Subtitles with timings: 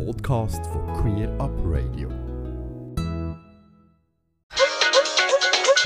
[0.00, 2.08] Podcast for Queer Up Radio.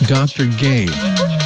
[0.06, 0.46] Dr.
[0.58, 1.43] Gay.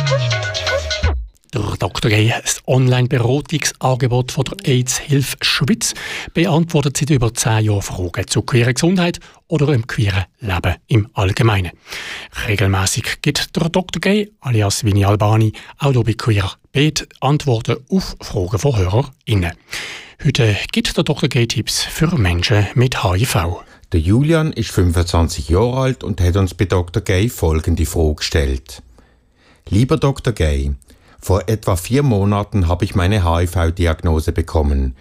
[1.89, 2.11] Dr.
[2.11, 5.95] Gay, das Online-Beratungsangebot von der AIDS-Hilfe Schweiz,
[6.35, 11.73] beantwortet seit über zehn Jahren Fragen zu queerer Gesundheit oder im queeren Leben im Allgemeinen.
[12.47, 14.01] Regelmäßig gibt der Dr.
[14.03, 19.53] Gay, alias Vini Albani, auch bei Queer Bet Antworten auf Fragen von HörerInnen.
[20.23, 21.31] Heute gibt der Dr.
[21.31, 23.63] Gay Tipps für Menschen mit HIV.
[23.93, 27.03] Der Julian ist 25 Jahre alt und hat uns bei Dr.
[27.03, 28.83] Gay folgende Frage gestellt.
[29.71, 30.35] Lieber Dr.
[30.35, 30.75] Gay,
[31.21, 34.97] vor etwa vier Monaten habe ich meine HIV-Diagnose bekommen.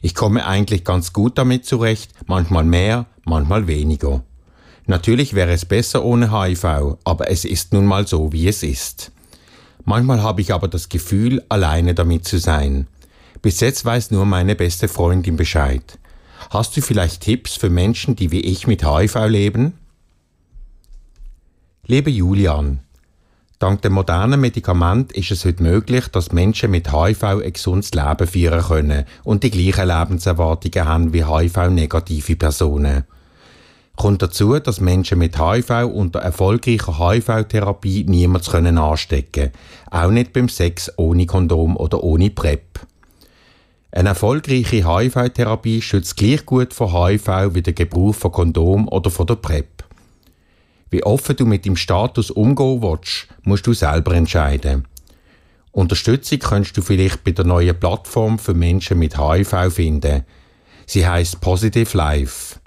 [0.00, 4.22] Ich komme eigentlich ganz gut damit zurecht, manchmal mehr, manchmal weniger.
[4.86, 9.10] Natürlich wäre es besser ohne HIV, aber es ist nun mal so, wie es ist.
[9.84, 12.86] Manchmal habe ich aber das Gefühl, alleine damit zu sein.
[13.42, 15.98] Bis jetzt weiß nur meine beste Freundin Bescheid.
[16.50, 19.74] Hast du vielleicht Tipps für Menschen, die wie ich mit HIV leben?
[21.86, 22.80] Liebe Julian,
[23.58, 28.26] dank dem modernen Medikament ist es heute möglich, dass Menschen mit HIV ein gesundes Leben
[28.26, 33.04] führen können und die gleichen Lebenserwartungen haben wie HIV-negative Personen.
[33.96, 39.52] Kommt dazu, dass Menschen mit HIV unter erfolgreicher HIV-Therapie niemals anstecken können,
[39.90, 42.80] auch nicht beim Sex ohne Kondom oder ohne PrEP.
[43.90, 49.26] Eine erfolgreiche HIV-Therapie schützt gleich gut vor HIV wie der Gebrauch von Kondom oder von
[49.26, 49.75] der PrEP.
[50.90, 54.86] Wie offen du mit dem Status umgehen willst, musst du selber entscheiden.
[55.72, 60.24] Unterstützung kannst du vielleicht bei der neuen Plattform für Menschen mit HIV finden.
[60.86, 62.60] Sie heißt Positive Life.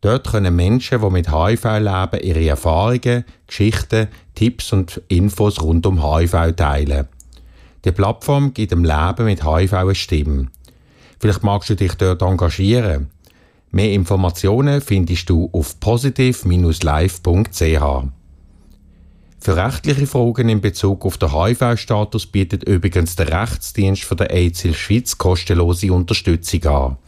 [0.00, 6.02] Dort können Menschen, die mit HIV leben, ihre Erfahrungen, Geschichten, Tipps und Infos rund um
[6.02, 7.08] HIV teilen.
[7.84, 10.48] Die Plattform gibt dem Leben mit HIV eine Stimme.
[11.20, 13.10] Vielleicht magst du dich dort engagieren.
[13.74, 17.82] Mehr Informationen findest du auf positiv-live.ch.
[19.40, 24.76] Für rechtliche Fragen in Bezug auf den HIV-Status bietet übrigens der Rechtsdienst für der AIDS
[24.76, 26.98] Schweiz kostenlose Unterstützung an.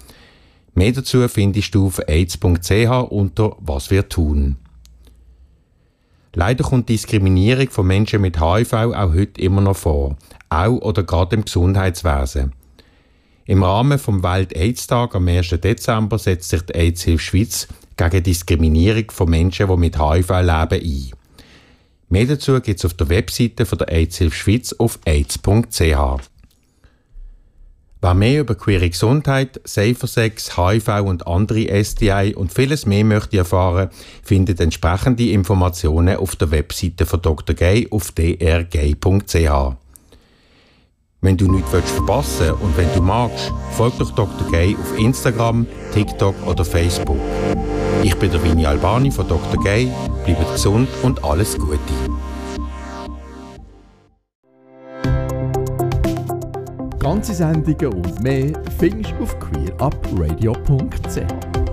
[0.75, 4.57] Mehr dazu findest du auf aids.ch unter Was wir tun.
[6.33, 10.17] Leider kommt Diskriminierung von Menschen mit HIV auch heute immer noch vor,
[10.49, 12.53] auch oder gerade im Gesundheitswesen.
[13.47, 15.51] Im Rahmen vom Welt-AIDS-Tag am 1.
[15.63, 21.11] Dezember setzt sich die AIDS-Hilfe Schweiz gegen Diskriminierung von Menschen, die mit HIV leben, ein.
[22.09, 25.81] Mehr dazu gibt es auf der Webseite von der AIDS-Hilfe Schweiz auf aids.ch.
[28.01, 33.39] Wer mehr über queere Gesundheit, Safer Sex, HIV und andere STI und vieles mehr möchte
[33.39, 33.91] erfahren,
[34.23, 37.55] findet entsprechende Informationen auf der Webseite von Dr.
[37.55, 39.84] Gay auf drgay.ch.
[41.25, 44.47] Wenn du nichts verpassen willst und wenn du magst, folg doch Dr.
[44.51, 47.17] Gay auf Instagram, TikTok oder Facebook.
[48.03, 49.59] Ich bin der Vini Albani von Dr.
[49.65, 49.91] Gay.
[50.27, 51.79] Bleibt gesund und alles Gute.
[56.99, 61.64] Ganze Sendungen und mehr findest du auf queerupradio.ch.